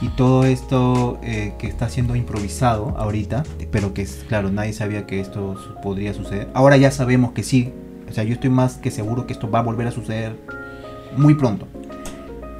y 0.00 0.08
todo 0.10 0.44
esto 0.44 1.18
eh, 1.22 1.54
que 1.58 1.66
está 1.66 1.88
siendo 1.88 2.14
improvisado 2.14 2.94
ahorita, 2.96 3.42
pero 3.70 3.94
que 3.94 4.02
es 4.02 4.24
claro, 4.28 4.50
nadie 4.50 4.72
sabía 4.72 5.06
que 5.06 5.20
esto 5.20 5.56
podría 5.82 6.14
suceder. 6.14 6.48
Ahora 6.54 6.76
ya 6.76 6.90
sabemos 6.90 7.32
que 7.32 7.42
sí, 7.42 7.72
o 8.08 8.12
sea, 8.12 8.24
yo 8.24 8.34
estoy 8.34 8.50
más 8.50 8.76
que 8.76 8.90
seguro 8.90 9.26
que 9.26 9.32
esto 9.32 9.50
va 9.50 9.58
a 9.58 9.62
volver 9.62 9.88
a 9.88 9.90
suceder 9.90 10.36
muy 11.16 11.34
pronto. 11.34 11.66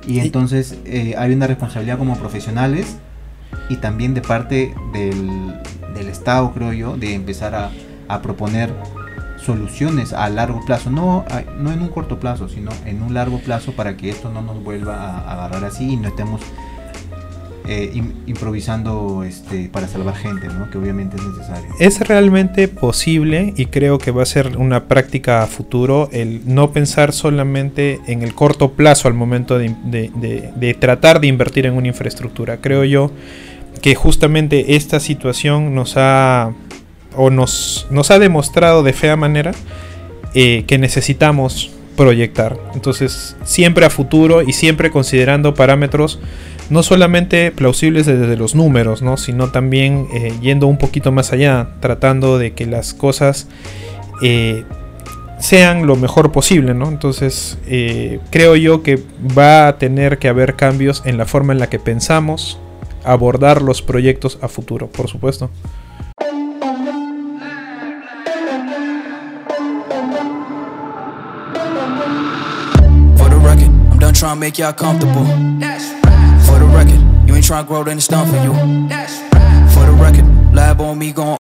Y 0.07 0.21
entonces 0.21 0.79
eh, 0.85 1.15
hay 1.19 1.33
una 1.33 1.47
responsabilidad 1.47 1.99
como 1.99 2.17
profesionales 2.17 2.97
y 3.69 3.77
también 3.77 4.15
de 4.15 4.23
parte 4.23 4.75
del, 4.93 5.55
del 5.95 6.09
Estado, 6.09 6.51
creo 6.53 6.73
yo, 6.73 6.97
de 6.97 7.15
empezar 7.15 7.55
a, 7.55 7.71
a, 8.09 8.23
proponer 8.23 8.73
soluciones 9.37 10.13
a 10.13 10.29
largo 10.31 10.65
plazo, 10.65 10.91
no, 10.91 11.25
no 11.59 11.73
en 11.73 11.83
un 11.83 11.89
corto 11.89 12.19
plazo, 12.19 12.49
sino 12.49 12.71
en 12.87 13.03
un 13.03 13.15
largo 13.15 13.39
plazo 13.39 13.73
para 13.73 13.97
que 13.97 14.09
esto 14.09 14.31
no 14.31 14.41
nos 14.41 14.65
vuelva 14.65 14.97
a 14.97 15.33
agarrar 15.35 15.67
así 15.67 15.93
y 15.93 15.97
no 15.97 16.09
estemos 16.09 16.41
eh, 17.71 18.03
improvisando 18.27 19.25
este, 19.25 19.69
para 19.69 19.89
salvar 19.89 20.17
gente, 20.17 20.49
¿no? 20.49 20.71
que 20.71 20.79
obviamente 20.79 21.17
es 21.17 21.23
necesario. 21.23 21.69
Es 21.79 22.01
realmente 22.01 22.67
posible 22.67 23.53
y 23.59 23.67
creo 23.67 23.99
que 23.99 24.11
va 24.11 24.23
a 24.23 24.27
ser 24.27 24.57
una 24.57 24.85
práctica 24.85 25.43
a 25.43 25.47
futuro 25.47 26.09
el 26.11 26.41
no 26.47 26.73
pensar 26.73 27.13
solamente 27.13 28.01
en 28.07 28.23
el 28.23 28.35
corto 28.35 28.73
plazo 28.73 29.07
al 29.07 29.13
momento 29.13 29.59
de, 29.59 30.77
tratar 30.81 31.21
de 31.21 31.27
invertir 31.27 31.67
en 31.67 31.75
una 31.75 31.89
infraestructura. 31.89 32.57
Creo 32.63 32.85
yo 32.85 33.11
que 33.83 33.95
justamente 33.95 34.77
esta 34.77 34.99
situación 34.99 35.75
nos 35.75 35.99
ha 35.99 36.55
o 37.17 37.29
nos, 37.29 37.87
nos 37.91 38.11
ha 38.11 38.19
demostrado 38.19 38.83
de 38.83 38.95
fea 38.95 39.17
manera 39.17 39.53
eh, 40.35 40.65
que 40.67 40.79
necesitamos 40.79 41.71
proyectar. 41.99 42.57
Entonces, 42.73 43.37
siempre 43.45 43.85
a 43.85 43.91
futuro 43.91 44.41
y 44.41 44.55
siempre 44.55 44.91
considerando 44.91 45.53
parámetros 45.53 46.19
no 46.71 46.83
solamente 46.83 47.51
plausibles 47.51 48.07
desde 48.07 48.37
los 48.37 48.55
números, 48.55 49.03
¿no? 49.03 49.17
sino 49.17 49.51
también 49.51 50.07
eh, 50.13 50.33
yendo 50.41 50.67
un 50.67 50.79
poquito 50.79 51.13
más 51.13 51.33
allá, 51.33 51.69
tratando 51.81 52.39
de 52.39 52.53
que 52.53 52.67
las 52.67 52.95
cosas 52.95 53.49
eh, 54.23 54.65
sean 55.39 55.87
lo 55.87 55.97
mejor 55.97 56.33
posible. 56.33 56.75
¿no? 56.75 56.89
Entonces, 56.89 57.59
eh, 57.67 58.21
creo 58.31 58.57
yo 58.57 58.83
que 58.83 59.03
va 59.37 59.69
a 59.69 59.79
tener 59.79 60.19
que 60.19 60.29
haber 60.29 60.57
cambios 60.57 61.03
en 61.07 61.17
la 61.17 61.25
forma 61.25 61.53
en 61.53 61.59
la 61.59 61.69
que 61.69 61.79
pensamos 61.79 62.59
abordar 63.05 63.63
los 63.63 63.81
proyectos 63.81 64.39
a 64.43 64.49
futuro, 64.49 64.89
por 64.89 65.09
supuesto. 65.09 65.51
comfortable. 74.77 75.78
Ain't 77.39 77.47
trying 77.47 77.65
to 77.65 77.69
grow, 77.69 77.85
then 77.85 77.97
it's 77.97 78.09
done 78.09 78.27
for 78.27 78.37
you. 78.43 78.53
For 79.73 79.87
the 79.87 79.93
record, 79.93 80.27
lab 80.55 80.81
on 80.81 80.99
me, 80.99 81.13
gon' 81.13 81.37